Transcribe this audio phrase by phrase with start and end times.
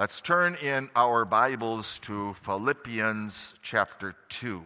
[0.00, 4.62] Let's turn in our Bibles to Philippians chapter 2.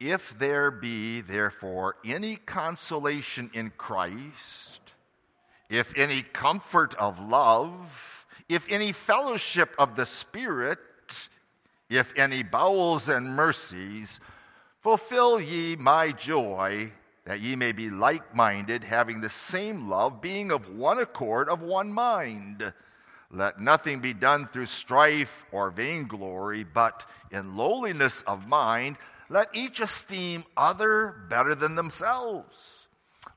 [0.00, 4.80] If there be, therefore, any consolation in Christ,
[5.68, 10.78] if any comfort of love, if any fellowship of the Spirit,
[11.88, 14.20] if any bowels and mercies,
[14.80, 16.92] fulfill ye my joy,
[17.24, 21.62] that ye may be like minded, having the same love, being of one accord, of
[21.62, 22.72] one mind.
[23.30, 28.96] Let nothing be done through strife or vainglory, but in lowliness of mind,
[29.28, 32.56] let each esteem other better than themselves.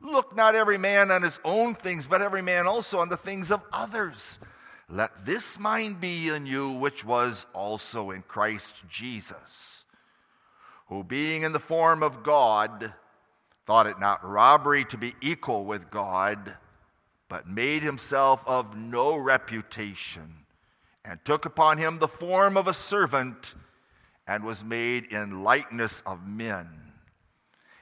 [0.01, 3.51] Look not every man on his own things, but every man also on the things
[3.51, 4.39] of others.
[4.89, 9.83] Let this mind be in you, which was also in Christ Jesus,
[10.87, 12.93] who being in the form of God,
[13.65, 16.55] thought it not robbery to be equal with God,
[17.27, 20.45] but made himself of no reputation,
[21.03, 23.55] and took upon him the form of a servant,
[24.25, 26.69] and was made in likeness of men.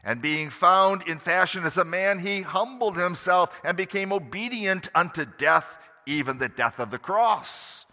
[0.04, 5.26] And being found in fashion as a man, he humbled himself and became obedient unto
[5.26, 7.86] death even the death of the cross.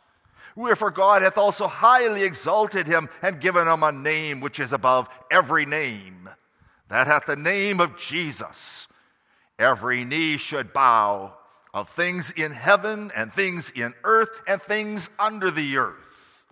[0.54, 5.08] Wherefore God hath also highly exalted him and given him a name which is above
[5.30, 6.28] every name,
[6.88, 8.86] that hath the name of Jesus.
[9.58, 11.34] Every knee should bow
[11.72, 16.44] of things in heaven and things in earth and things under the earth,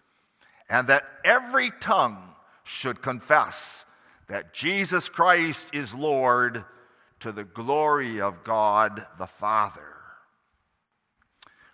[0.69, 3.84] and that every tongue should confess
[4.28, 6.64] that Jesus Christ is Lord
[7.19, 9.89] to the glory of God the Father.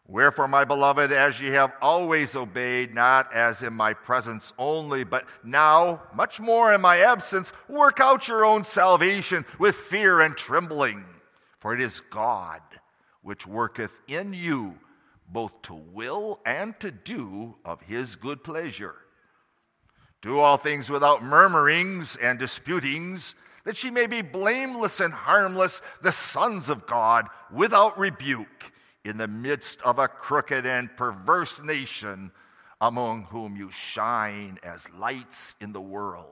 [0.09, 5.27] Wherefore, my beloved, as ye have always obeyed, not as in my presence only, but
[5.43, 11.05] now, much more in my absence, work out your own salvation with fear and trembling.
[11.59, 12.61] For it is God
[13.23, 14.79] which worketh in you
[15.29, 18.95] both to will and to do of his good pleasure.
[20.23, 23.35] Do all things without murmurings and disputings,
[23.65, 28.73] that ye may be blameless and harmless, the sons of God, without rebuke
[29.07, 32.33] in the midst of a crooked and perverse nation,
[32.81, 36.27] among whom you shine as lights in the world,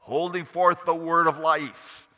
[0.00, 2.08] holding forth the word of life,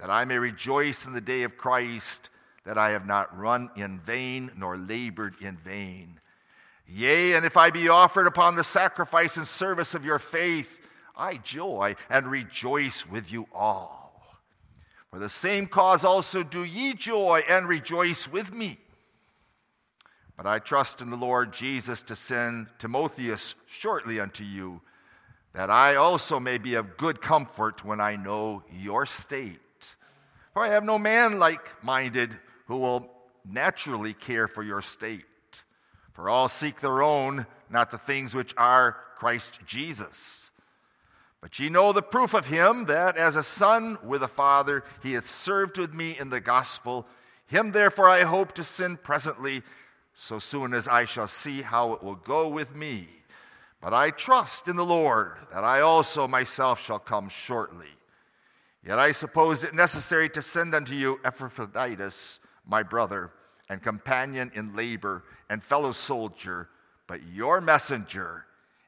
[0.00, 2.28] that I may rejoice in the day of Christ,
[2.64, 6.18] that I have not run in vain nor labored in vain.
[6.88, 10.80] Yea, and if I be offered upon the sacrifice and service of your faith,
[11.16, 14.40] I joy and rejoice with you all.
[15.10, 18.78] For the same cause also do ye joy and rejoice with me.
[20.36, 24.80] But I trust in the Lord Jesus to send Timotheus shortly unto you,
[25.52, 29.60] that I also may be of good comfort when I know your state.
[30.52, 32.36] For I have no man like minded
[32.66, 33.10] who will
[33.44, 35.24] naturally care for your state.
[36.12, 40.50] For all seek their own, not the things which are Christ Jesus.
[41.40, 45.12] But ye know the proof of him that as a son with a father he
[45.12, 47.06] hath served with me in the gospel.
[47.46, 49.62] Him therefore I hope to send presently
[50.14, 53.08] so soon as I shall see how it will go with me.
[53.80, 57.88] But I trust in the Lord that I also myself shall come shortly.
[58.86, 63.30] Yet I suppose it necessary to send unto you Epaphroditus, my brother,
[63.68, 66.68] and companion in labor, and fellow soldier,
[67.06, 68.44] but your messenger,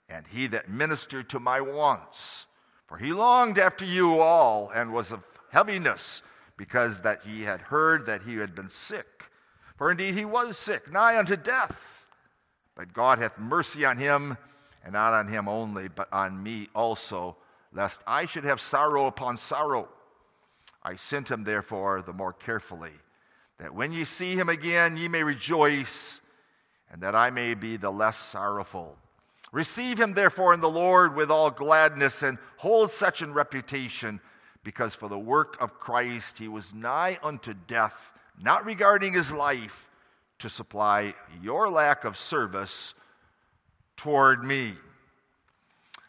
[0.09, 2.47] and he that ministered to my wants.
[2.87, 6.23] For he longed after you all, and was of heaviness,
[6.57, 9.31] because that he had heard that he had been sick.
[9.77, 12.07] For indeed he was sick, nigh unto death.
[12.75, 14.39] But God hath mercy on him,
[14.83, 17.37] and not on him only, but on me also,
[17.73, 19.89] lest I should have sorrow upon sorrow.
[20.83, 22.93] I sent him therefore the more carefully,
[23.59, 26.21] that when ye see him again ye may rejoice,
[26.91, 28.97] and that I may be the less sorrowful.
[29.53, 34.21] Receive him therefore in the Lord with all gladness, and hold such in reputation,
[34.63, 39.91] because for the work of Christ he was nigh unto death not regarding his life,
[40.39, 42.95] to supply your lack of service
[43.97, 44.75] toward me.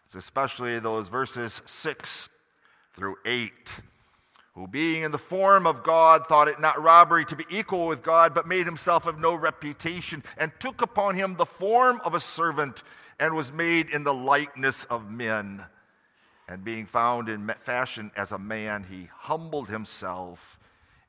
[0.06, 2.30] It's especially those verses 6
[2.94, 3.52] through 8.
[4.56, 8.02] Who, being in the form of God, thought it not robbery to be equal with
[8.02, 12.20] God, but made himself of no reputation, and took upon him the form of a
[12.20, 12.82] servant,
[13.20, 15.64] and was made in the likeness of men.
[16.48, 20.58] And being found in fashion as a man, he humbled himself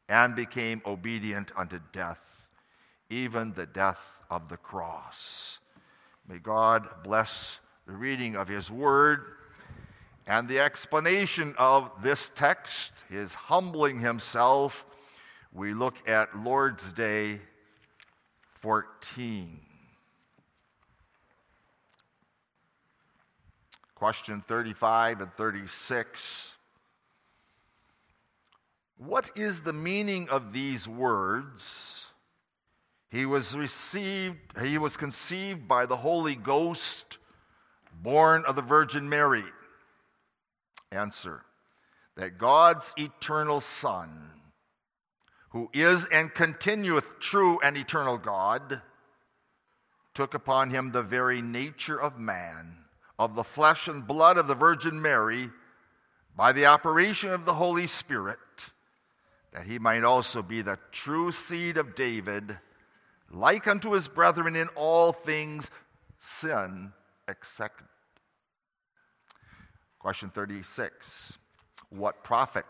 [0.08, 2.48] and became obedient unto death,
[3.10, 5.58] even the death of the cross.
[6.28, 9.24] May God bless the reading of His Word,
[10.26, 14.84] and the explanation of this text, His humbling Himself,
[15.52, 17.40] we look at Lord's Day
[18.52, 19.60] 14.
[23.94, 26.52] Question 35 and 36.
[28.98, 32.06] What is the meaning of these words?
[33.10, 37.18] He was received, he was conceived by the Holy Ghost,
[38.02, 39.44] born of the Virgin Mary.
[40.92, 41.42] Answer
[42.16, 44.30] that God's eternal Son,
[45.50, 48.82] who is and continueth true and eternal God,
[50.12, 52.78] took upon him the very nature of man
[53.18, 55.50] of the flesh and blood of the Virgin Mary
[56.36, 58.38] by the operation of the Holy Spirit,
[59.52, 62.58] that he might also be the true seed of David,
[63.30, 65.70] like unto his brethren in all things,
[66.18, 66.92] sin
[67.26, 67.82] except.
[69.98, 71.38] Question 36
[71.90, 72.66] What profit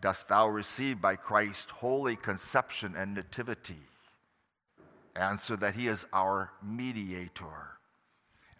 [0.00, 3.82] dost thou receive by Christ's holy conception and nativity?
[5.16, 7.78] Answer that he is our mediator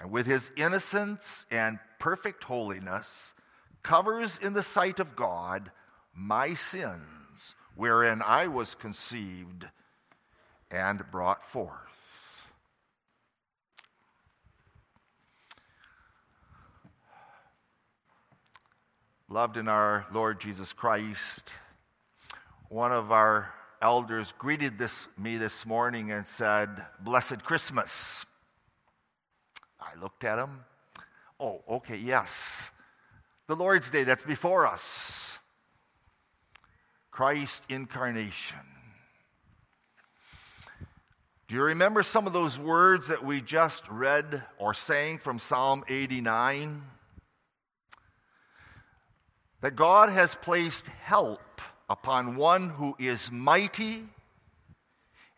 [0.00, 3.34] and with his innocence and perfect holiness,
[3.82, 5.70] covers in the sight of God
[6.18, 9.66] my sins, wherein I was conceived
[10.70, 11.72] and brought forth.
[19.30, 21.52] Loved in our Lord Jesus Christ,
[22.68, 28.26] one of our elders greeted this, me this morning and said, Blessed Christmas.
[29.80, 30.64] I looked at him.
[31.38, 32.70] Oh, okay, yes.
[33.46, 35.37] The Lord's Day that's before us.
[37.18, 38.60] Christ incarnation.
[41.48, 45.82] Do you remember some of those words that we just read or sang from Psalm
[45.88, 46.80] 89?
[49.62, 51.60] That God has placed help
[51.90, 54.04] upon one who is mighty,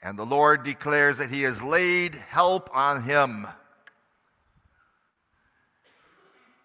[0.02, 3.46] and the Lord declares that He has laid help on him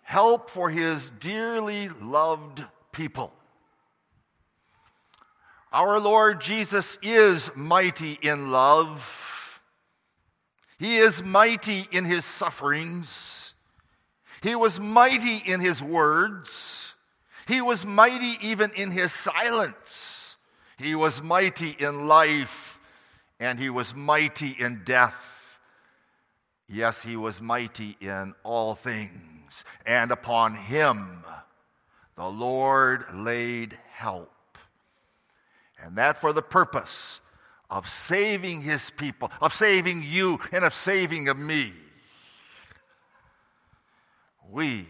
[0.01, 3.31] help for his dearly loved people.
[5.75, 9.61] Our Lord Jesus is mighty in love.
[10.79, 13.53] He is mighty in his sufferings.
[14.41, 16.93] He was mighty in his words.
[17.45, 20.37] He was mighty even in his silence.
[20.77, 22.79] He was mighty in life
[23.37, 25.59] and he was mighty in death.
[26.69, 31.25] Yes, he was mighty in all things and upon him
[32.15, 34.34] the Lord laid help.
[35.81, 37.19] And that for the purpose
[37.69, 41.73] of saving his people, of saving you, and of saving of me.
[44.49, 44.87] We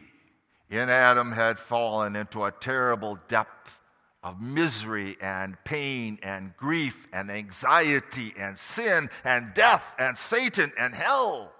[0.69, 3.79] in Adam had fallen into a terrible depth
[4.23, 10.95] of misery and pain and grief and anxiety and sin and death and Satan and
[10.95, 11.53] hell.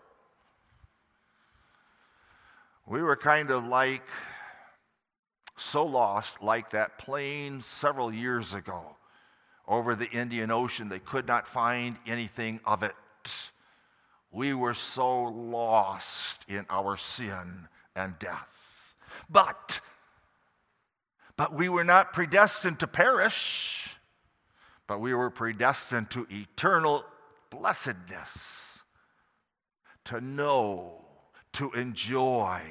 [2.88, 4.07] We were kind of like,
[5.57, 8.95] so lost, like that plane several years ago
[9.67, 10.89] over the Indian Ocean.
[10.89, 12.95] They could not find anything of it.
[14.31, 18.95] We were so lost in our sin and death.
[19.29, 19.79] But,
[21.38, 23.98] but we were not predestined to perish,
[24.88, 27.05] but we were predestined to eternal
[27.50, 28.79] blessedness,
[30.05, 31.05] to know
[31.55, 32.62] to enjoy,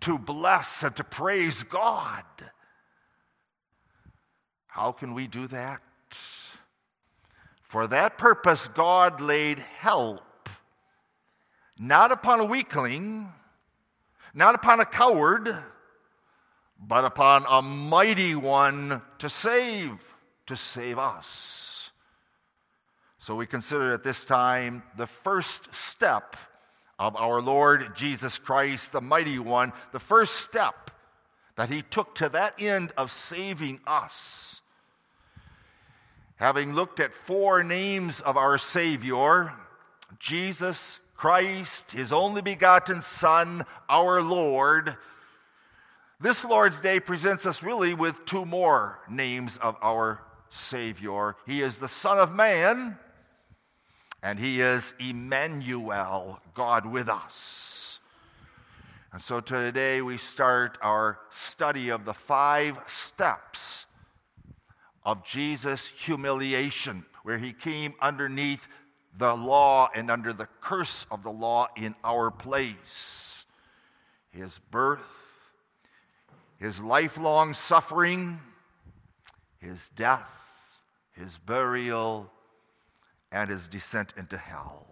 [0.00, 2.24] to bless, and to praise God.
[4.66, 5.80] How can we do that?
[7.62, 10.20] For that purpose, God laid help
[11.78, 13.32] not upon a weakling,
[14.32, 15.54] not upon a coward,
[16.78, 19.98] but upon a mighty one to save,
[20.46, 21.90] to save us.
[23.18, 26.36] So we consider at this time the first step
[26.98, 30.90] of our Lord Jesus Christ, the mighty one, the first step
[31.56, 34.53] that he took to that end of saving us.
[36.36, 39.52] Having looked at four names of our Savior,
[40.18, 44.96] Jesus Christ, his only begotten Son, our Lord,
[46.20, 51.36] this Lord's Day presents us really with two more names of our Savior.
[51.46, 52.98] He is the Son of Man
[54.22, 57.98] and he is Emmanuel, God with us.
[59.12, 63.84] And so today we start our study of the five steps
[65.04, 68.66] of Jesus' humiliation, where he came underneath
[69.16, 73.44] the law and under the curse of the law in our place.
[74.34, 75.50] his birth,
[76.58, 78.40] his lifelong suffering,
[79.58, 80.28] his death,
[81.12, 82.30] his burial,
[83.30, 84.86] and his descent into hell.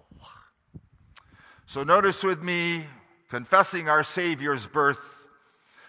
[1.66, 2.84] So notice with me,
[3.30, 5.26] confessing our Savior's birth,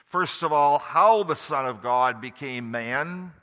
[0.05, 3.33] first of all, how the Son of God became man.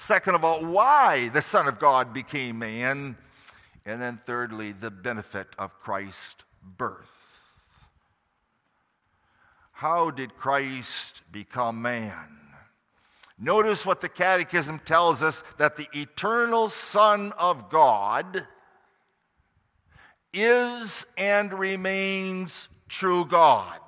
[0.00, 3.18] Second of all, why the Son of God became man.
[3.84, 7.04] And then thirdly, the benefit of Christ's birth.
[9.72, 12.38] How did Christ become man?
[13.38, 18.46] Notice what the Catechism tells us that the eternal Son of God
[20.32, 23.78] is and remains true God.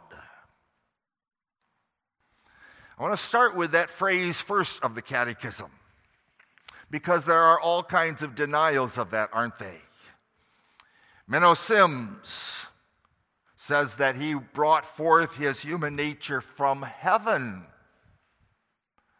[2.98, 5.70] I want to start with that phrase first of the Catechism
[6.92, 9.78] because there are all kinds of denials of that, aren't they?
[11.28, 12.66] Menno Simons
[13.56, 17.64] says that he brought forth his human nature from heaven,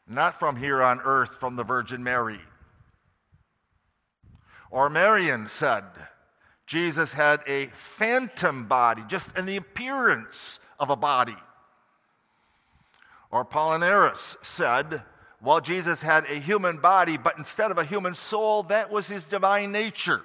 [0.07, 2.41] not from here on earth, from the Virgin Mary.
[4.71, 5.85] Or Marcion said,
[6.67, 11.37] Jesus had a phantom body, just in the appearance of a body.
[13.31, 15.03] Or Apollinaris said,
[15.43, 19.25] well, Jesus had a human body, but instead of a human soul, that was his
[19.25, 20.23] divine nature.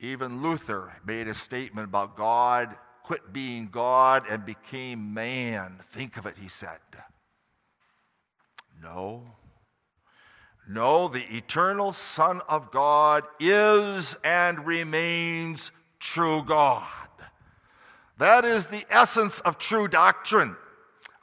[0.00, 5.80] Even Luther made a statement about God quit being God and became man.
[5.92, 6.80] Think of it, he said.
[8.82, 9.22] No.
[10.68, 16.82] No, the eternal Son of God is and remains true God.
[18.18, 20.56] That is the essence of true doctrine.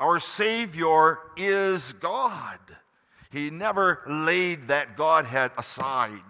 [0.01, 2.57] Our Savior is God.
[3.29, 6.23] He never laid that Godhead aside.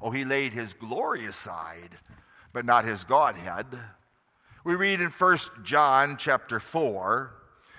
[0.00, 1.98] Oh, he laid his glory aside,
[2.52, 3.66] but not his Godhead.
[4.62, 7.34] We read in 1 John chapter 4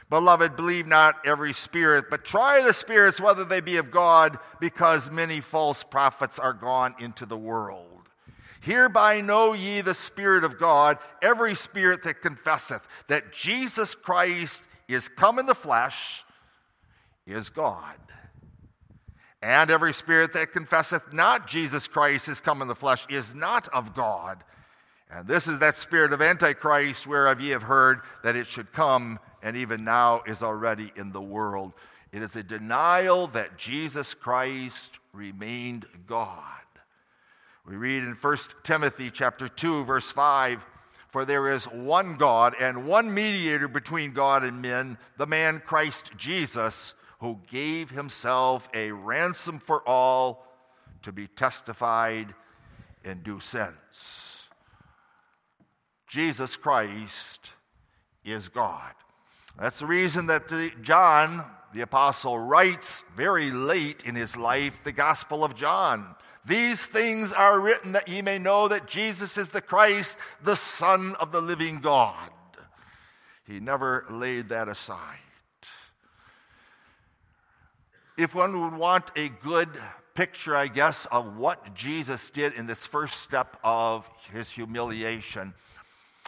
[0.09, 5.11] Beloved, believe not every spirit, but try the spirits whether they be of God, because
[5.11, 7.85] many false prophets are gone into the world.
[8.59, 15.07] Hereby know ye the Spirit of God, every spirit that confesseth that Jesus Christ is
[15.07, 16.23] come in the flesh
[17.25, 17.95] is God.
[19.41, 23.69] And every spirit that confesseth not Jesus Christ is come in the flesh is not
[23.69, 24.43] of God.
[25.09, 29.19] And this is that spirit of Antichrist whereof ye have heard that it should come,
[29.41, 31.73] and even now is already in the world.
[32.11, 36.43] It is a denial that Jesus Christ remained God.
[37.65, 40.65] We read in 1 Timothy chapter 2 verse 5,
[41.09, 46.11] for there is one God and one mediator between God and men, the man Christ
[46.17, 50.45] Jesus who gave himself a ransom for all
[51.01, 52.33] to be testified
[53.03, 54.39] in due sense.
[56.07, 57.51] Jesus Christ
[58.23, 58.93] is God.
[59.59, 64.91] That's the reason that the, John, the apostle, writes very late in his life the
[64.91, 66.15] Gospel of John.
[66.45, 71.15] These things are written that ye may know that Jesus is the Christ, the Son
[71.15, 72.29] of the living God.
[73.45, 75.19] He never laid that aside
[78.19, 79.69] if one would want a good
[80.13, 85.53] picture, I guess, of what Jesus did in this first step of his humiliation,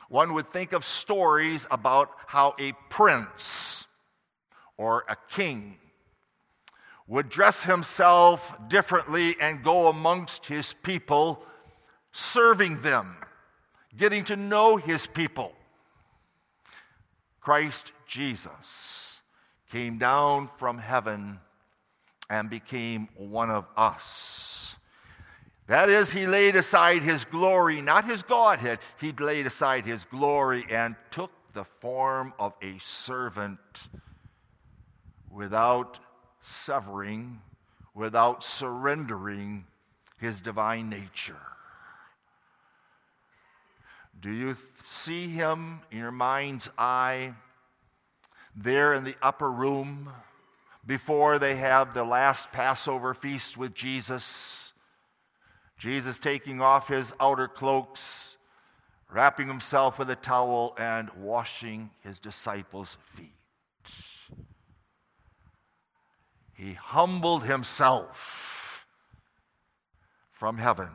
[0.07, 3.87] one would think of stories about how a prince
[4.77, 5.79] or a king
[7.11, 11.43] would dress himself differently and go amongst his people,
[12.13, 13.17] serving them,
[13.97, 15.51] getting to know his people.
[17.41, 19.19] Christ Jesus
[19.69, 21.41] came down from heaven
[22.29, 24.77] and became one of us.
[25.67, 28.79] That is, he laid aside his glory, not his Godhead.
[29.01, 33.59] He laid aside his glory and took the form of a servant
[35.29, 35.99] without
[36.41, 37.41] severing,
[37.93, 39.65] without surrendering
[40.19, 41.35] his divine nature.
[44.19, 47.33] Do you see him in your mind's eye
[48.55, 50.11] there in the upper room?
[50.85, 54.73] before they have the last Passover feast with Jesus.
[55.77, 58.37] Jesus taking off his outer cloaks,
[59.11, 63.31] wrapping himself with a towel, and washing his disciples' feet.
[66.61, 68.85] He humbled himself
[70.29, 70.89] from heaven.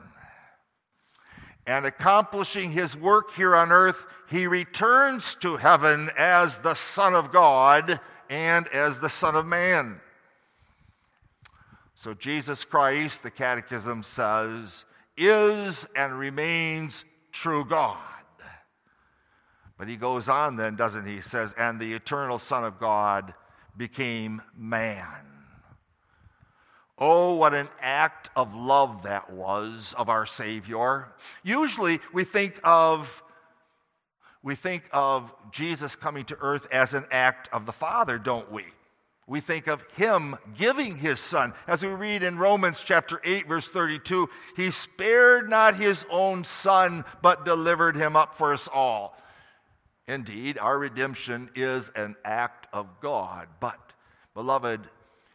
[1.67, 7.33] And accomplishing his work here on earth, he returns to heaven as the Son of
[7.33, 7.99] God
[8.31, 10.01] and as the Son of Man.
[11.97, 14.85] So, Jesus Christ, the Catechism says,
[15.17, 17.99] is and remains true God.
[19.77, 21.17] But he goes on then, doesn't he?
[21.17, 23.35] He says, And the eternal Son of God
[23.77, 25.36] became man.
[26.99, 31.09] Oh, what an act of love that was of our Savior.
[31.43, 33.23] Usually we think of
[34.43, 38.65] we think of Jesus coming to earth as an act of the Father, don't we?
[39.27, 41.53] We think of him giving his son.
[41.67, 47.05] As we read in Romans chapter 8 verse 32, he spared not his own son
[47.23, 49.19] but delivered him up for us all.
[50.07, 53.93] Indeed, our redemption is an act of God, but
[54.33, 54.89] beloved,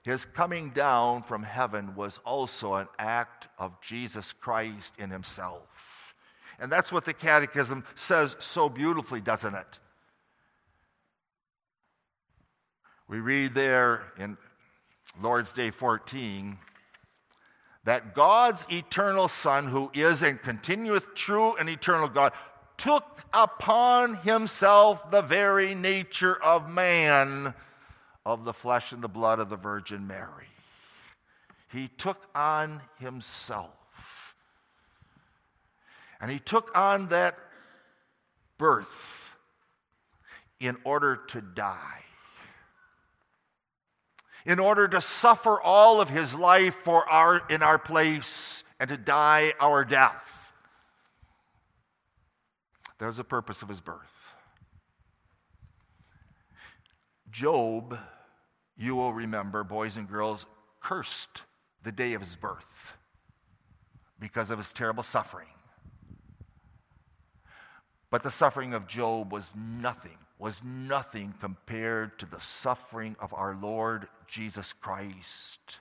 [0.04, 6.16] his coming down from heaven was also an act of Jesus Christ in himself.
[6.60, 9.80] And that's what the Catechism says so beautifully, doesn't it?
[13.08, 14.38] We read there in
[15.22, 16.58] Lord's Day 14
[17.84, 22.32] that God's eternal Son, who is and continueth true and eternal God,
[22.78, 27.54] took upon himself the very nature of man,
[28.26, 30.48] of the flesh and the blood of the Virgin Mary.
[31.72, 34.36] He took on himself.
[36.20, 37.38] And he took on that
[38.58, 39.32] birth
[40.60, 42.04] in order to die
[44.46, 48.98] in order to suffer all of his life for our, in our place and to
[48.98, 50.54] die our death.
[52.98, 54.21] That was the purpose of his birth.
[57.32, 57.98] Job,
[58.78, 60.46] you will remember, boys and girls,
[60.80, 61.44] cursed
[61.84, 62.98] the day of his birth
[64.20, 65.48] because of his terrible suffering.
[68.10, 73.56] But the suffering of Job was nothing was nothing compared to the suffering of our
[73.56, 75.80] Lord Jesus Christ.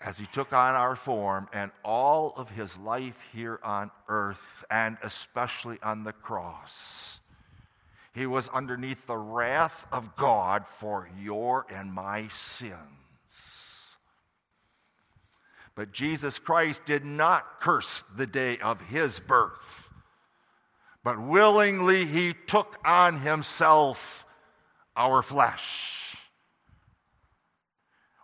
[0.00, 4.98] As he took on our form and all of his life here on earth, and
[5.02, 7.18] especially on the cross,
[8.12, 12.76] he was underneath the wrath of God for your and my sins.
[15.74, 19.90] But Jesus Christ did not curse the day of his birth
[21.02, 24.26] but willingly he took on himself
[24.96, 26.16] our flesh.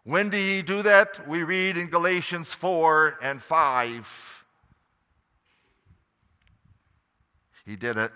[0.05, 1.27] When did he do that?
[1.27, 4.45] We read in Galatians 4 and 5.
[7.65, 8.13] He did it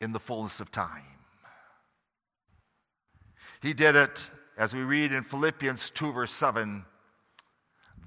[0.00, 1.04] in the fullness of time.
[3.62, 6.84] He did it, as we read in Philippians 2, verse 7,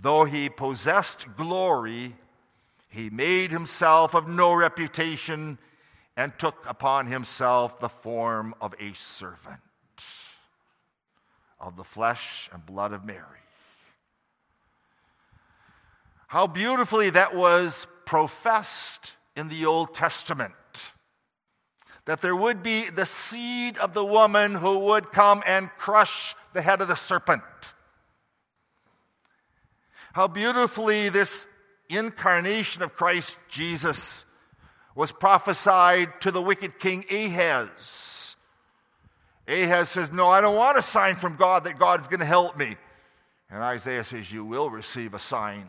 [0.02, 2.16] though he possessed glory
[2.90, 5.58] he made himself of no reputation
[6.16, 9.60] and took upon himself the form of a servant
[11.60, 13.20] of the flesh and blood of Mary.
[16.28, 20.54] How beautifully that was professed in the Old Testament
[22.06, 26.62] that there would be the seed of the woman who would come and crush the
[26.62, 27.44] head of the serpent.
[30.14, 31.48] How beautifully this
[31.90, 34.26] incarnation of Christ Jesus
[34.96, 38.36] was prophesied to the wicked king Ahaz.
[39.48, 42.26] Ahaz says, No, I don't want a sign from God that God is going to
[42.26, 42.76] help me.
[43.50, 45.68] And Isaiah says, You will receive a sign.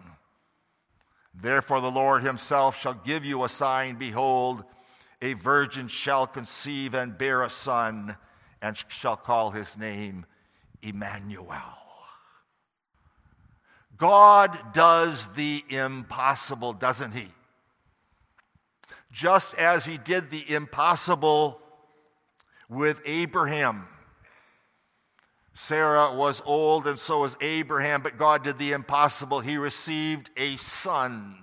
[1.35, 3.97] Therefore, the Lord himself shall give you a sign.
[3.97, 4.65] Behold,
[5.23, 8.17] a virgin shall conceive and bear a son,
[8.61, 10.27] and shall call his name
[10.83, 11.79] Emmanuel.
[13.97, 17.29] God does the impossible, doesn't He?
[19.13, 21.61] Just as He did the impossible
[22.69, 23.87] with Abraham.
[25.55, 29.39] Sarah was old, and so was Abraham, but God did the impossible.
[29.41, 31.37] He received a son.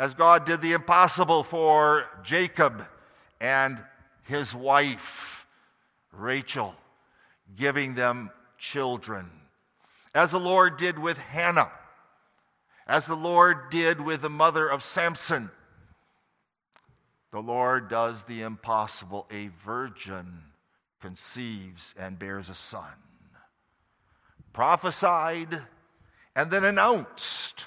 [0.00, 2.86] As God did the impossible for Jacob
[3.38, 3.78] and
[4.22, 5.46] his wife,
[6.10, 6.74] Rachel,
[7.54, 9.30] giving them children
[10.14, 11.70] as the Lord did with Hannah,
[12.86, 15.50] as the Lord did with the mother of Samson.
[17.30, 19.26] The Lord does the impossible.
[19.30, 20.44] A virgin
[21.02, 22.96] conceives and bears a son.
[24.54, 25.60] Prophesied
[26.34, 27.66] and then announced.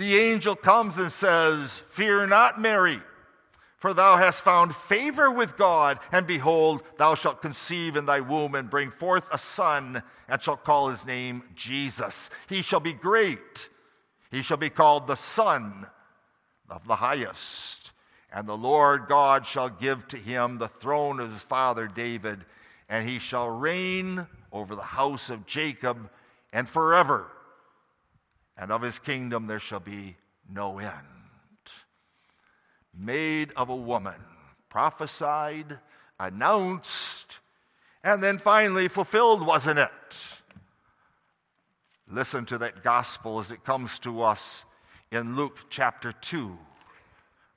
[0.00, 3.02] The angel comes and says, Fear not, Mary.
[3.76, 8.54] For thou hast found favor with God, and behold, thou shalt conceive in thy womb
[8.54, 12.30] and bring forth a son, and shalt call his name Jesus.
[12.48, 13.68] He shall be great.
[14.30, 15.86] He shall be called the Son
[16.70, 17.92] of the Highest.
[18.32, 22.46] And the Lord God shall give to him the throne of his father David,
[22.88, 26.08] and he shall reign over the house of Jacob
[26.54, 27.26] and forever.
[28.60, 30.16] And of his kingdom there shall be
[30.52, 30.92] no end.
[32.92, 34.20] made of a woman,
[34.68, 35.78] prophesied,
[36.18, 37.38] announced,
[38.04, 40.40] and then finally fulfilled, wasn't it?
[42.06, 44.66] Listen to that gospel as it comes to us
[45.10, 46.58] in Luke chapter 2,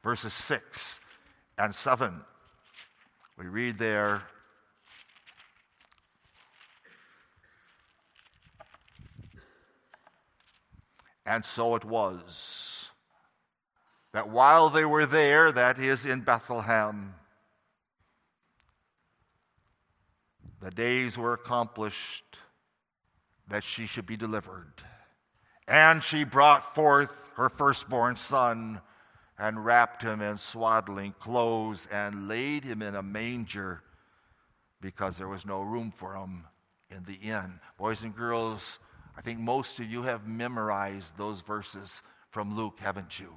[0.03, 1.01] verses 6
[1.57, 2.21] and 7.
[3.37, 4.23] We read there,
[11.25, 12.89] And so it was
[14.13, 17.15] that while they were there, that is in Bethlehem,
[20.61, 22.37] the days were accomplished
[23.49, 24.73] that she should be delivered.
[25.67, 28.81] And she brought forth her firstborn son
[29.37, 33.81] and wrapped him in swaddling clothes and laid him in a manger
[34.79, 36.45] because there was no room for him
[36.89, 37.59] in the inn.
[37.77, 38.79] Boys and girls,
[39.17, 43.33] I think most of you have memorized those verses from Luke, haven't you?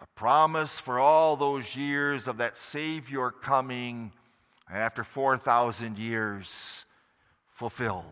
[0.00, 4.12] The promise for all those years of that Savior coming,
[4.68, 6.84] and after 4,000 years,
[7.50, 8.04] fulfilled.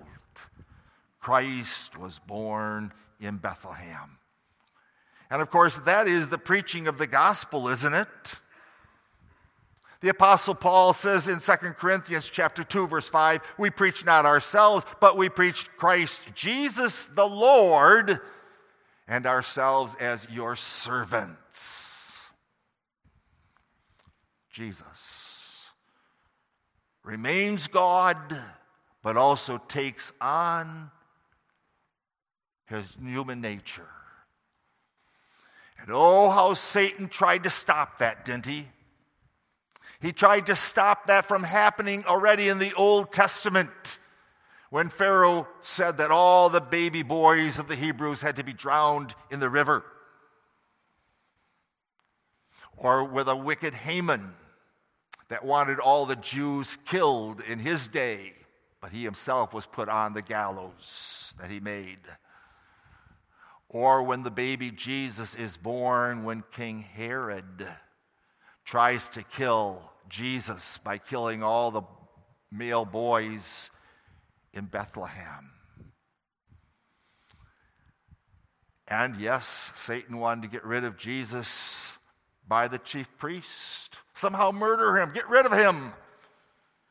[1.21, 4.19] Christ was born in Bethlehem.
[5.31, 8.35] And of course, that is the preaching of the gospel, isn't it?
[10.05, 14.85] The apostle Paul says in 2 Corinthians chapter 2 verse 5, we preach not ourselves,
[15.01, 18.21] but we preach Christ Jesus the Lord
[19.09, 22.21] and ourselves as your servants.
[24.51, 25.71] Jesus
[27.03, 28.39] remains God,
[29.03, 30.91] but also takes on
[32.67, 33.89] his human nature.
[35.81, 38.67] And oh, how Satan tried to stop that, didn't he?
[40.05, 43.71] He tried to stop that from happening already in the Old Testament
[44.69, 49.15] when Pharaoh said that all the baby boys of the Hebrews had to be drowned
[49.31, 49.83] in the river.
[52.77, 54.35] Or with a wicked Haman
[55.29, 58.35] that wanted all the Jews killed in his day,
[58.83, 62.01] but he himself was put on the gallows that he made.
[63.71, 67.67] Or when the baby Jesus is born, when King Herod
[68.67, 71.83] tries to kill Jesus by killing all the
[72.51, 73.71] male boys
[74.53, 75.51] in Bethlehem.
[78.87, 81.97] And yes, Satan wanted to get rid of Jesus
[82.47, 83.99] by the chief priest.
[84.13, 85.95] Somehow murder him, get rid of him.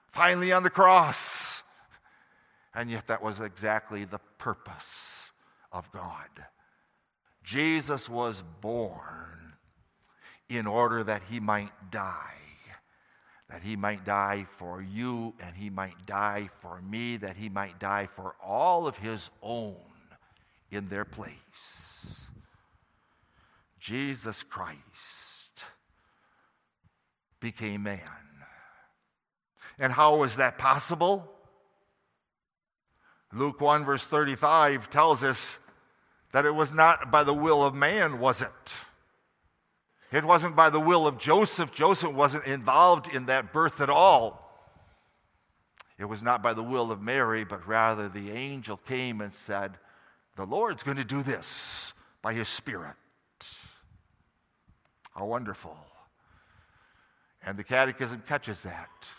[0.09, 1.63] Finally on the cross.
[2.75, 5.31] And yet, that was exactly the purpose
[5.71, 6.29] of God.
[7.43, 9.53] Jesus was born
[10.49, 12.33] in order that he might die
[13.49, 17.79] that he might die for you and he might die for me, that he might
[17.79, 19.75] die for all of his own
[20.71, 22.21] in their place.
[23.79, 25.63] Jesus Christ
[27.39, 27.99] became man.
[29.77, 31.29] And how was that possible?
[33.33, 35.59] Luke 1, verse 35 tells us
[36.31, 38.73] that it was not by the will of man, was it?
[40.13, 41.71] It wasn't by the will of Joseph.
[41.73, 44.39] Joseph wasn't involved in that birth at all.
[45.97, 49.79] It was not by the will of Mary, but rather the angel came and said,
[50.35, 52.93] The Lord's going to do this by his Spirit.
[55.15, 55.75] How wonderful.
[57.43, 59.09] And the Catechism catches that.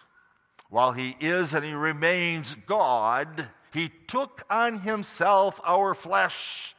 [0.70, 6.76] While he is and he remains God, he took on himself our flesh,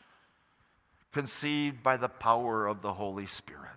[1.11, 3.75] conceived by the power of the Holy Spirit.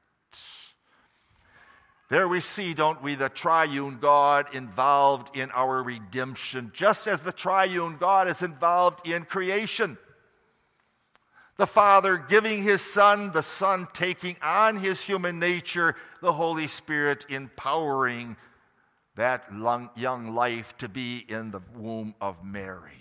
[2.08, 7.32] There we see, don't we, the triune God involved in our redemption, just as the
[7.32, 9.98] triune God is involved in creation.
[11.58, 17.26] The Father giving His Son, the Son taking on His human nature, the Holy Spirit
[17.28, 18.36] empowering
[19.16, 19.44] that
[19.96, 22.92] young life to be in the womb of Mary.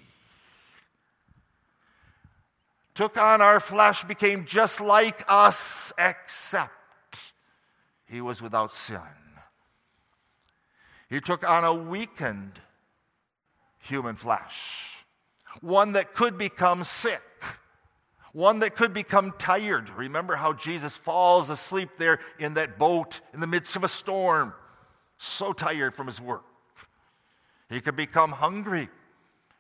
[2.96, 6.74] Took on our flesh, became just like us, except
[8.10, 9.00] he was without sin.
[11.10, 12.60] He took on a weakened
[13.80, 15.06] human flesh,
[15.62, 17.22] one that could become sick,
[18.34, 19.89] one that could become tired.
[19.89, 24.54] Remember how Jesus falls asleep there in that boat in the midst of a storm,
[25.17, 26.43] so tired from his work.
[27.70, 28.89] He could become hungry.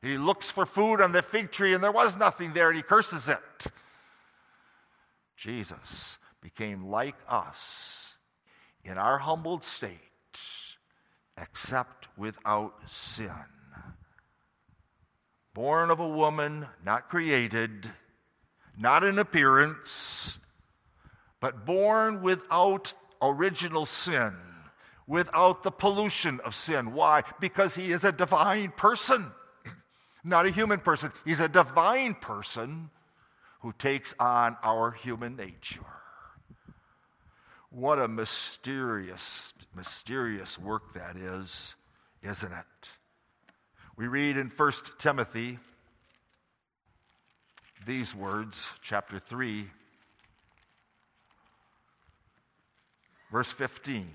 [0.01, 2.83] He looks for food on the fig tree and there was nothing there and he
[2.83, 3.71] curses it.
[5.37, 8.06] Jesus became like us
[8.87, 9.99] in our humbled state,
[11.37, 13.31] except without sin.
[15.53, 17.91] Born of a woman, not created,
[18.77, 20.37] not in appearance,
[21.39, 24.33] but born without original sin,
[25.05, 26.93] without the pollution of sin.
[26.93, 27.23] Why?
[27.39, 29.31] Because he is a divine person,
[30.23, 31.11] not a human person.
[31.25, 32.89] He's a divine person
[33.61, 35.96] who takes on our human nature.
[37.69, 41.75] What a mysterious, mysterious work that is,
[42.23, 42.89] isn't it?
[43.97, 45.59] We read in 1 Timothy
[47.85, 49.65] these words, chapter 3,
[53.31, 54.07] verse 15.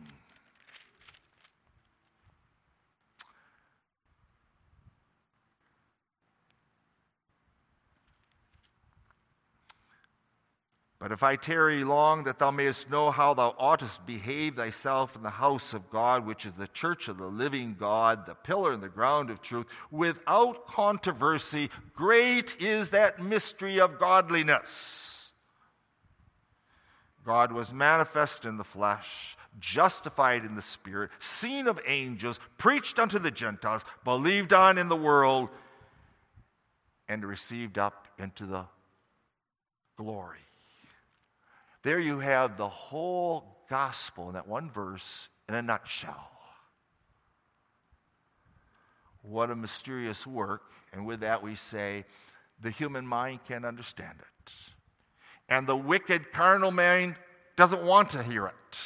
[11.03, 15.25] But if I tarry long, that thou mayest know how thou oughtest behave thyself in
[15.25, 18.81] the house of God, which is the church of the living God, the pillar and
[18.81, 25.33] the ground of truth, without controversy, great is that mystery of godliness.
[27.25, 33.19] God was manifest in the flesh, justified in the spirit, seen of angels, preached unto
[33.19, 35.49] the Gentiles, believed on in the world,
[37.09, 38.67] and received up into the
[39.97, 40.39] glory.
[41.83, 46.31] There you have the whole gospel in that one verse in a nutshell.
[49.23, 50.63] What a mysterious work.
[50.93, 52.05] And with that, we say
[52.61, 54.53] the human mind can't understand it.
[55.49, 57.17] And the wicked carnal mind
[57.57, 58.79] doesn't want to hear it.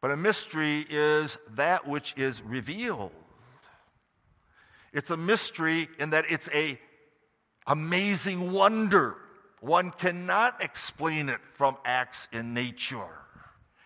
[0.00, 3.12] But a mystery is that which is revealed.
[4.92, 6.78] It's a mystery in that it's a
[7.66, 9.16] amazing wonder.
[9.62, 13.20] One cannot explain it from acts in nature.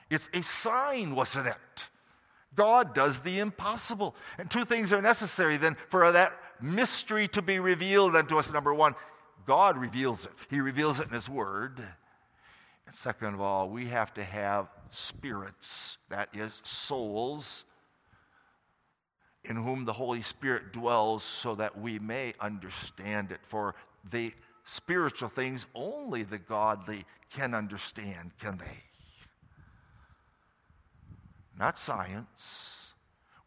[0.08, 1.88] It's a sign, wasn't it?
[2.54, 4.16] God does the impossible.
[4.38, 8.50] And two things are necessary then for that mystery to be revealed unto us.
[8.50, 8.94] Number one,
[9.46, 11.78] God reveals it, He reveals it in His Word.
[12.86, 17.64] And second of all, we have to have spirits, that is, souls,
[19.44, 23.40] in whom the Holy Spirit dwells so that we may understand it.
[23.42, 23.74] For
[24.10, 24.32] the
[24.66, 28.82] spiritual things only the godly can understand, can they?
[31.56, 32.92] Not science.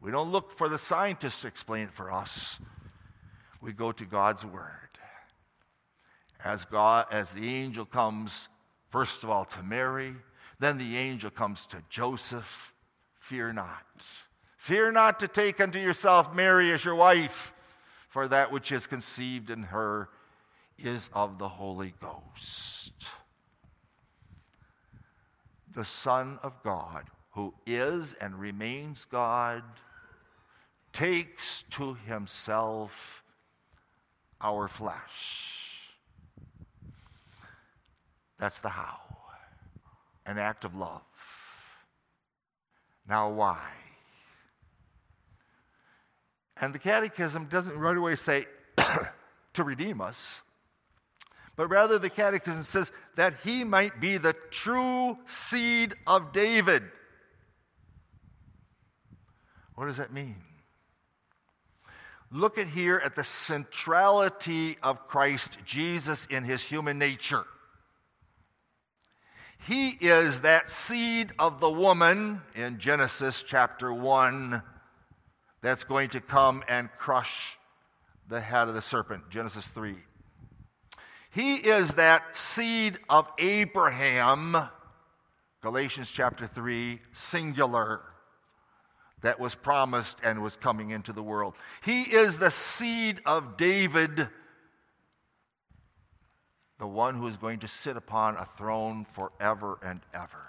[0.01, 2.59] We don't look for the scientists to explain it for us.
[3.61, 4.73] We go to God's word.
[6.43, 8.47] As God as the angel comes
[8.87, 10.15] first of all to Mary,
[10.59, 12.73] then the angel comes to Joseph,
[13.13, 13.83] fear not.
[14.55, 17.53] Fear not to take unto yourself Mary as your wife,
[18.07, 20.07] for that which is conceived in her
[20.83, 22.93] is of the Holy Ghost.
[25.73, 29.63] The Son of God, who is and remains God,
[30.91, 33.23] takes to himself
[34.41, 35.93] our flesh.
[38.39, 38.99] That's the how.
[40.25, 41.01] An act of love.
[43.07, 43.59] Now, why?
[46.61, 48.45] And the Catechism doesn't right away say
[49.53, 50.41] to redeem us
[51.59, 56.83] but rather the Catechism says that he might be the true seed of David.
[59.75, 60.37] What does that mean?
[62.31, 67.43] Look at here at the centrality of Christ Jesus in his human nature.
[69.67, 74.63] He is that seed of the woman in Genesis chapter 1
[75.59, 77.59] that's going to come and crush
[78.29, 79.97] the head of the serpent, Genesis 3.
[81.31, 84.57] He is that seed of Abraham,
[85.61, 88.01] Galatians chapter 3, singular,
[89.21, 91.53] that was promised and was coming into the world.
[91.83, 94.29] He is the seed of David,
[96.79, 100.47] the one who is going to sit upon a throne forever and ever.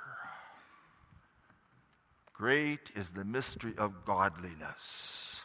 [2.33, 5.43] Great is the mystery of godliness.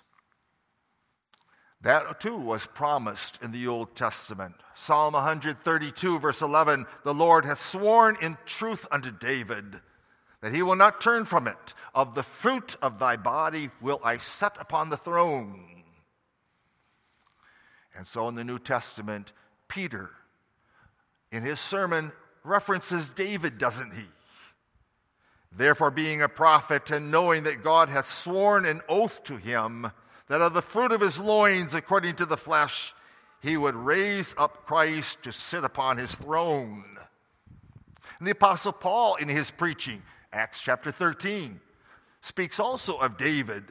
[1.86, 4.56] That too was promised in the Old Testament.
[4.74, 9.82] Psalm 132, verse 11 The Lord has sworn in truth unto David
[10.41, 11.76] that he will not turn from it.
[11.93, 15.84] Of the fruit of thy body will I set upon the throne.
[17.95, 19.32] And so in the New Testament,
[19.67, 20.10] Peter,
[21.32, 22.12] in his sermon,
[22.43, 24.06] references David, doesn't he?
[25.56, 29.91] Therefore, being a prophet and knowing that God hath sworn an oath to him,
[30.28, 32.94] that of the fruit of his loins, according to the flesh,
[33.42, 36.84] he would raise up Christ to sit upon his throne.
[38.18, 40.02] And the Apostle Paul, in his preaching,
[40.34, 41.60] Acts chapter 13,
[42.22, 43.66] speaks also of David.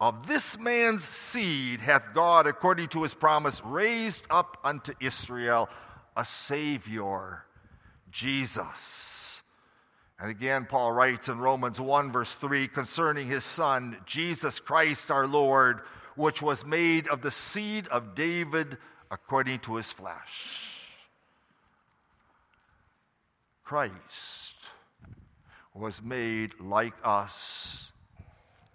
[0.00, 5.68] Of this man's seed hath God, according to his promise, raised up unto Israel
[6.16, 7.44] a Savior
[8.10, 9.19] Jesus.
[10.20, 15.26] And again, Paul writes in Romans 1, verse 3, concerning his Son, Jesus Christ our
[15.26, 15.80] Lord,
[16.14, 18.76] which was made of the seed of David
[19.10, 20.66] according to his flesh.
[23.64, 24.56] Christ
[25.72, 27.92] was made like us,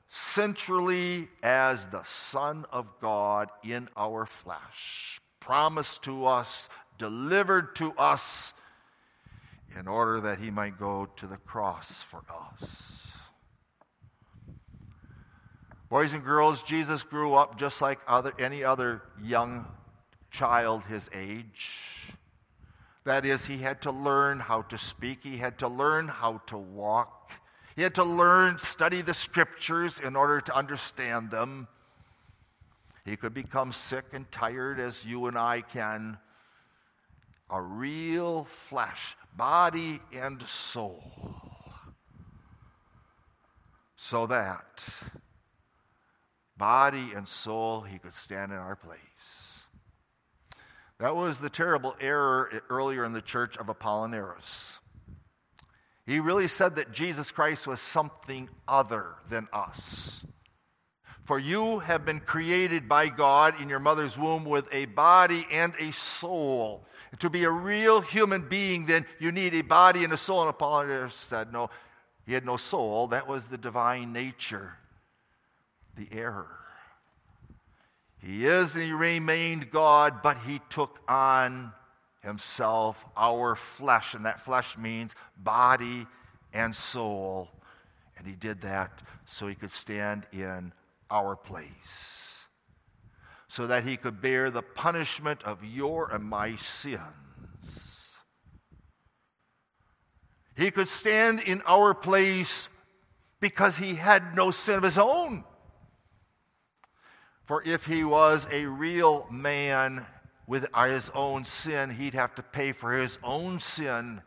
[0.09, 8.53] centrally as the Son of God in our flesh, promised to us, delivered to us,
[9.77, 13.07] in order that he might go to the cross for us.
[15.89, 19.67] Boys and girls, Jesus grew up just like other, any other young
[20.31, 22.13] child his age.
[23.03, 26.57] That is, he had to learn how to speak, he had to learn how to
[26.57, 27.33] walk,
[27.75, 31.67] he had to learn, study the scriptures in order to understand them.
[33.05, 36.17] He could become sick and tired as you and I can.
[37.49, 41.03] A real flesh, body and soul.
[43.97, 44.87] So that
[46.57, 48.99] body and soul, he could stand in our place.
[50.99, 54.79] That was the terrible error earlier in the church of Apollinaris.
[56.05, 60.23] He really said that Jesus Christ was something other than us.
[61.23, 65.73] For you have been created by God in your mother's womb with a body and
[65.79, 66.85] a soul.
[67.19, 70.47] To be a real human being, then you need a body and a soul.
[70.47, 71.69] And Apollinaris said, no,
[72.25, 73.07] he had no soul.
[73.07, 74.73] That was the divine nature,
[75.95, 76.57] the error.
[78.17, 81.71] He is and he remained God, but he took on
[82.21, 86.07] himself our flesh, and that flesh means body
[86.53, 87.49] and soul.
[88.17, 90.73] And he did that so he could stand in
[91.11, 92.34] our place,
[93.55, 98.09] so that he could bear the punishment of your and my sins.
[100.57, 102.67] He could stand in our place
[103.39, 105.45] because he had no sin of his own.
[107.45, 110.05] For if he was a real man
[110.47, 114.21] with his own sin, he'd have to pay for his own sin,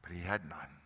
[0.00, 0.78] but he had none.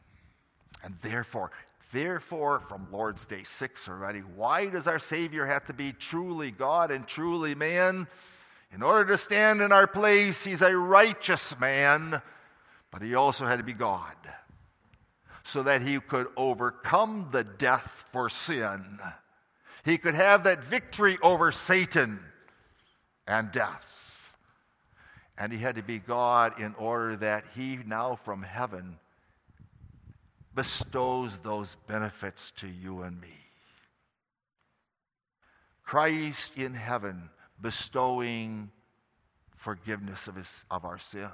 [0.82, 1.52] And therefore,
[1.92, 6.90] therefore, from Lord's Day 6 already, why does our Savior have to be truly God
[6.90, 8.08] and truly man?
[8.74, 12.20] In order to stand in our place, he's a righteous man,
[12.90, 14.16] but he also had to be God
[15.44, 18.98] so that he could overcome the death for sin
[19.84, 22.20] he could have that victory over Satan
[23.26, 24.34] and death.
[25.36, 28.98] And he had to be God in order that he now from heaven
[30.54, 33.28] bestows those benefits to you and me.
[35.82, 38.70] Christ in heaven bestowing
[39.56, 41.30] forgiveness of, his, of our sins.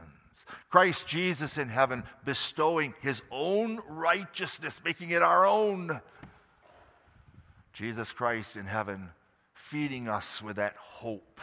[0.71, 6.01] Christ Jesus in heaven bestowing his own righteousness, making it our own
[7.73, 9.11] Jesus Christ in heaven
[9.55, 11.41] feeding us with that hope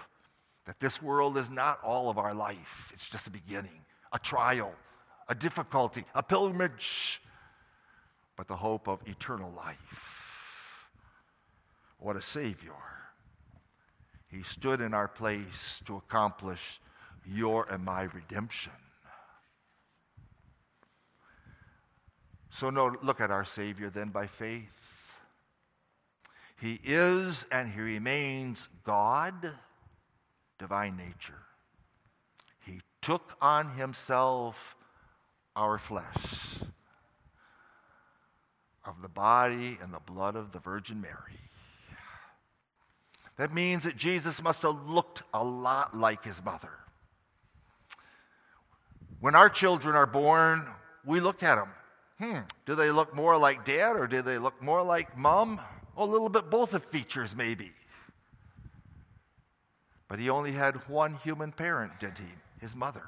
[0.65, 2.91] that this world is not all of our life.
[2.93, 4.73] It's just a beginning, a trial,
[5.27, 7.21] a difficulty, a pilgrimage,
[8.35, 10.89] but the hope of eternal life.
[11.99, 12.73] What a Savior.
[14.27, 16.79] He stood in our place to accomplish
[17.25, 18.73] your and my redemption.
[22.49, 25.11] So, no, look at our Savior then by faith.
[26.61, 29.53] He is and he remains God,
[30.57, 31.43] divine nature.
[32.65, 34.75] He took on himself
[35.55, 36.44] our flesh
[38.85, 41.39] of the body and the blood of the Virgin Mary.
[43.37, 46.71] That means that Jesus must have looked a lot like his mother.
[49.19, 50.65] When our children are born,
[51.05, 51.69] we look at them.
[52.19, 55.59] Hmm, do they look more like dad or do they look more like mom?
[55.97, 57.71] a little bit both of features, maybe.
[60.07, 62.33] But he only had one human parent, didn't he?
[62.59, 63.03] His mother.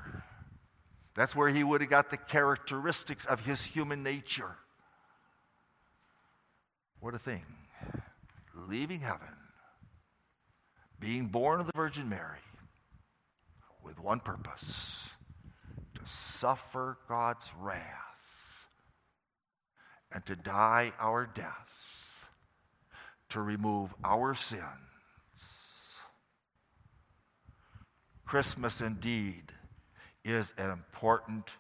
[1.16, 4.56] That's where he would have got the characteristics of his human nature.
[7.08, 7.46] What a thing.
[8.68, 9.30] Leaving heaven,
[11.00, 12.42] being born of the Virgin Mary,
[13.82, 15.08] with one purpose
[15.96, 18.68] to suffer God's wrath
[20.12, 22.26] and to die our death
[23.30, 24.64] to remove our sins.
[28.26, 29.54] Christmas indeed
[30.26, 31.52] is an important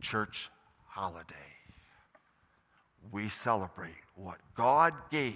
[0.00, 0.48] church
[0.86, 1.53] holiday.
[3.10, 5.34] We celebrate what God gave,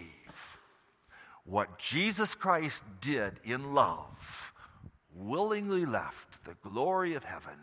[1.44, 4.52] what Jesus Christ did in love,
[5.14, 7.58] willingly left the glory of heaven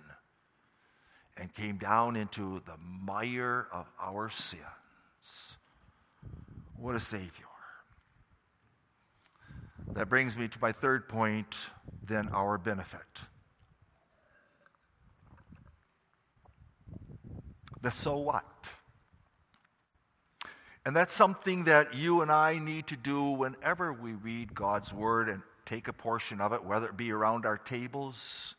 [1.37, 4.61] and came down into the mire of our sins.
[6.77, 7.45] What a Savior.
[9.93, 11.55] That brings me to my third point
[12.05, 12.99] then our benefit.
[17.81, 18.71] The so what?
[20.85, 25.29] And that's something that you and I need to do whenever we read God's Word
[25.29, 28.53] and take a portion of it, whether it be around our tables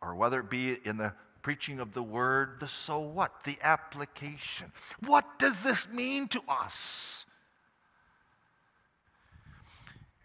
[0.00, 2.56] or whether it be in the preaching of the Word.
[2.60, 3.44] The so what?
[3.44, 4.72] The application.
[5.04, 7.26] What does this mean to us?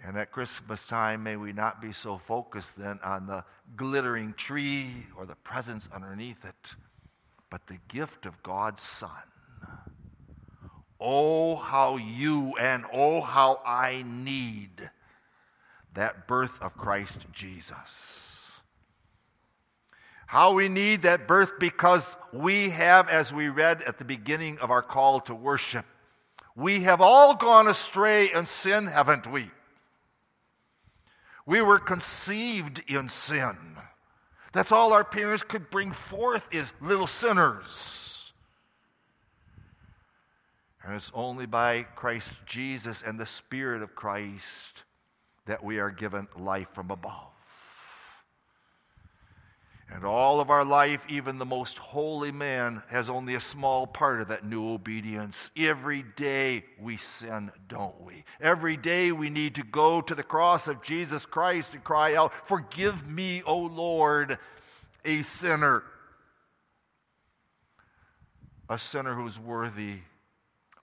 [0.02, 3.44] And at Christmas time, may we not be so focused then on the
[3.76, 6.76] glittering tree or the presents underneath it,
[7.50, 9.10] but the gift of God's Son
[11.00, 14.90] Oh, how you and oh, how I need
[15.94, 18.52] that birth of Christ Jesus.
[20.28, 24.72] How we need that birth because we have, as we read at the beginning of
[24.72, 25.86] our call to worship,
[26.56, 29.52] we have all gone astray in sin, haven't we?
[31.46, 33.56] We were conceived in sin.
[34.52, 38.07] That's all our parents could bring forth is little sinners.
[40.88, 44.84] And it's only by Christ Jesus and the Spirit of Christ
[45.46, 47.34] that we are given life from above.
[49.94, 54.22] And all of our life, even the most holy man, has only a small part
[54.22, 55.52] of that new obedience.
[55.58, 58.24] Every day we sin, don't we?
[58.40, 62.32] Every day we need to go to the cross of Jesus Christ and cry out,
[62.48, 64.38] Forgive me, O Lord,
[65.04, 65.84] a sinner.
[68.70, 70.00] A sinner who's worthy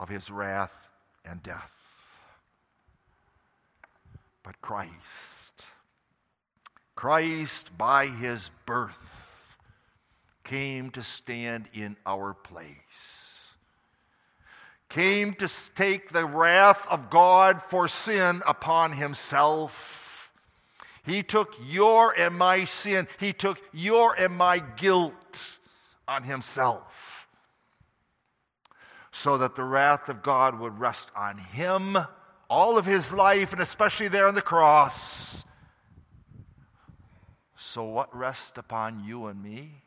[0.05, 0.91] of his wrath
[1.25, 1.73] and death.
[4.43, 5.65] But Christ,
[6.95, 9.57] Christ by his birth,
[10.45, 13.55] came to stand in our place,
[14.91, 20.31] came to take the wrath of God for sin upon himself.
[21.03, 25.59] He took your and my sin, he took your and my guilt
[26.07, 26.94] on himself
[29.15, 31.97] so that the wrath of God would rest on him
[32.51, 35.45] all of his life, and especially there on the cross.
[37.57, 39.83] So, what rests upon you and me?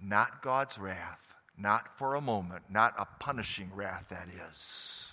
[0.00, 5.12] Not God's wrath, not for a moment, not a punishing wrath, that is,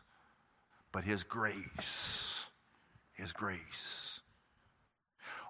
[0.91, 2.45] but His grace.
[3.13, 4.19] His grace.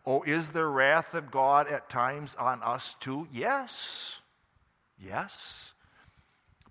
[0.05, 3.27] Oh, is there wrath of God at times on us too?
[3.31, 4.17] Yes.
[4.97, 5.70] Yes.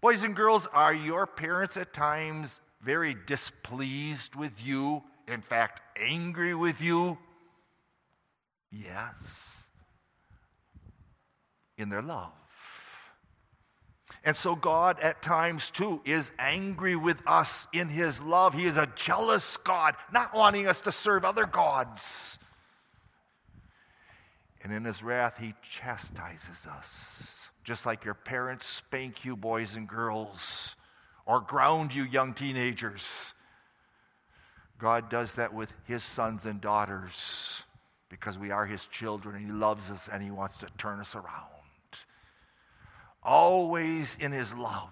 [0.01, 5.03] Boys and girls, are your parents at times very displeased with you?
[5.29, 7.19] In fact, angry with you?
[8.73, 9.63] Yes.
[11.77, 12.33] In their love.
[14.25, 18.55] And so, God at times too is angry with us in His love.
[18.55, 22.39] He is a jealous God, not wanting us to serve other gods.
[24.63, 27.40] And in His wrath, He chastises us
[27.71, 30.75] just like your parents spank you, boys and girls,
[31.25, 33.33] or ground you, young teenagers.
[34.77, 37.63] God does that with his sons and daughters
[38.09, 41.15] because we are his children and he loves us and he wants to turn us
[41.15, 41.47] around.
[43.23, 44.91] Always in his love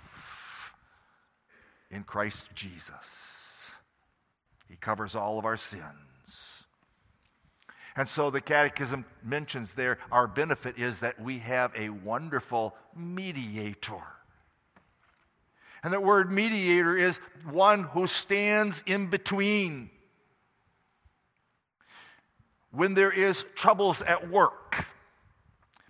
[1.91, 3.73] in Christ Jesus.
[4.69, 5.83] He covers all of our sins.
[7.99, 14.05] And so the Catechism mentions there our benefit is that we have a wonderful mediator.
[15.83, 17.19] And that word mediator is
[17.51, 19.91] one who stands in between.
[22.71, 24.87] When there is troubles at work,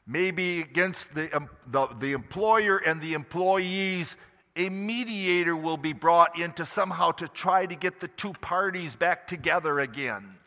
[0.06, 4.16] maybe against the, um, the, the employer and the employees,
[4.56, 8.94] a mediator will be brought in to somehow to try to get the two parties
[8.94, 10.37] back together again.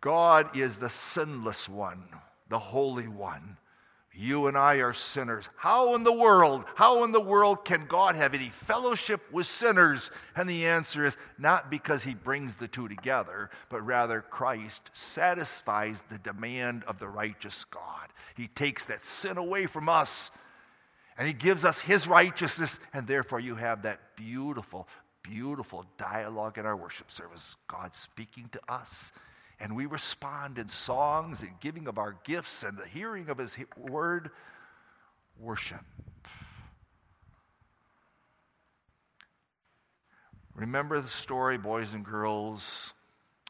[0.00, 2.04] God is the sinless one,
[2.48, 3.56] the holy one.
[4.12, 5.48] You and I are sinners.
[5.56, 10.10] How in the world, how in the world can God have any fellowship with sinners?
[10.34, 16.02] And the answer is not because he brings the two together, but rather Christ satisfies
[16.10, 18.08] the demand of the righteous God.
[18.36, 20.30] He takes that sin away from us
[21.16, 24.88] and he gives us his righteousness, and therefore you have that beautiful,
[25.22, 27.56] beautiful dialogue in our worship service.
[27.68, 29.12] God speaking to us
[29.60, 33.56] and we respond in songs and giving of our gifts and the hearing of his
[33.76, 34.30] word
[35.38, 35.84] worship.
[40.54, 42.92] Remember the story, boys and girls,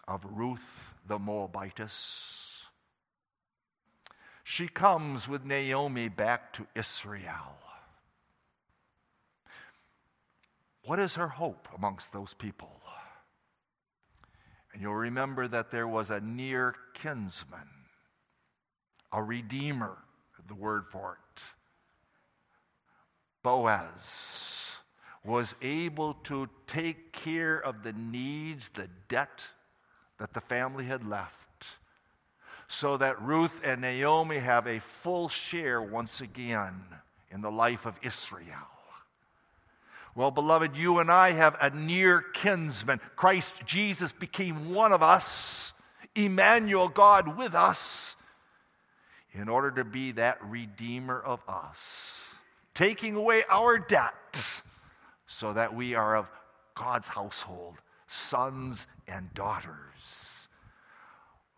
[0.07, 2.51] of Ruth the Moabitess?
[4.51, 7.57] she comes with Naomi back to Israel.
[10.85, 12.81] What is her hope amongst those people?
[14.73, 17.69] And you'll remember that there was a near kinsman,
[19.13, 19.99] a redeemer,
[20.51, 21.43] the word for it.
[23.43, 24.67] Boaz
[25.25, 29.47] was able to take care of the needs, the debt
[30.19, 31.77] that the family had left,
[32.69, 36.83] so that Ruth and Naomi have a full share once again
[37.31, 38.69] in the life of Israel.
[40.15, 43.01] Well, beloved, you and I have a near kinsman.
[43.17, 45.73] Christ Jesus became one of us,
[46.15, 48.17] Emmanuel, God with us,
[49.33, 52.19] in order to be that redeemer of us,
[52.75, 54.63] taking away our debt
[55.27, 56.29] so that we are of
[56.75, 57.77] God's household,
[58.09, 60.49] sons and daughters.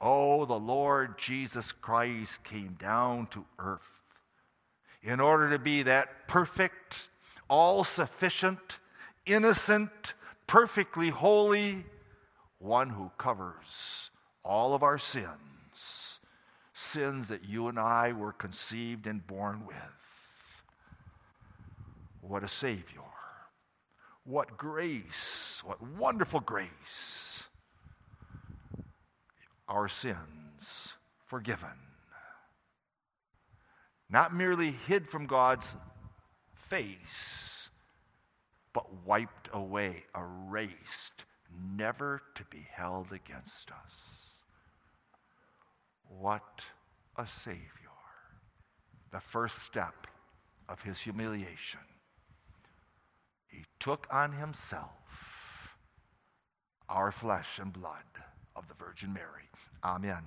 [0.01, 4.03] Oh, the Lord Jesus Christ came down to earth
[5.03, 7.09] in order to be that perfect,
[7.53, 8.79] all sufficient,
[9.27, 10.15] innocent,
[10.47, 11.85] perfectly holy
[12.59, 14.09] one who covers
[14.43, 16.19] all of our sins,
[16.73, 20.65] sins that you and I were conceived and born with.
[22.23, 23.03] What a Savior.
[24.25, 27.45] What grace, what wonderful grace.
[29.69, 30.95] Our sins
[31.27, 31.69] forgiven.
[34.09, 35.77] Not merely hid from God's
[36.73, 37.69] face,
[38.73, 41.27] but wiped away, erased,
[41.77, 44.31] never to be held against us.
[46.09, 46.65] What
[47.19, 47.61] a Savior.
[49.11, 50.07] The first step
[50.67, 51.81] of his humiliation
[53.49, 55.77] he took on himself
[56.89, 58.09] our flesh and blood
[58.57, 59.51] of the Virgin Mary.
[59.85, 60.25] Amen.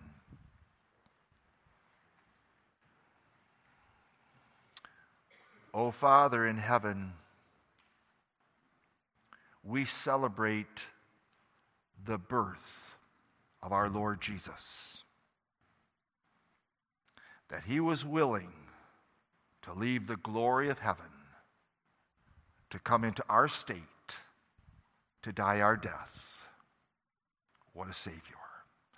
[5.76, 7.12] O Father in heaven,
[9.62, 10.86] we celebrate
[12.02, 12.96] the birth
[13.62, 15.04] of our Lord Jesus.
[17.50, 18.54] That he was willing
[19.64, 21.12] to leave the glory of heaven
[22.70, 23.82] to come into our state
[25.24, 26.46] to die our death.
[27.74, 28.22] What a Savior.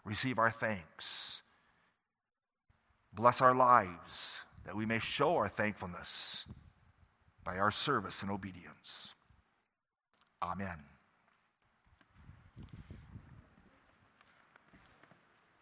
[0.05, 1.41] Receive our thanks.
[3.11, 6.45] Bless our lives that we may show our thankfulness
[7.47, 9.15] by our service and obedience.
[10.43, 10.96] Amen.